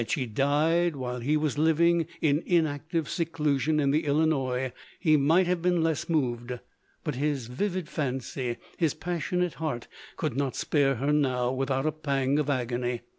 [0.01, 5.45] Had she died while he was living in inactive seclusion in the Illinois, he might
[5.45, 6.57] have been less moved;
[7.13, 9.87] his vivid fancy, his passionate heart,
[10.17, 13.01] could not spare her now, without a pang of agony.